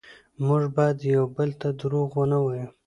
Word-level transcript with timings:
موږ 0.45 0.63
باید 0.75 0.97
یو 1.15 1.23
بل 1.35 1.49
ته 1.59 1.67
دروغ 1.79 2.09
ونه 2.17 2.39
وایو 2.41 2.67